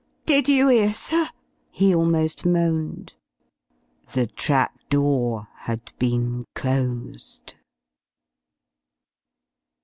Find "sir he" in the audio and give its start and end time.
0.93-1.93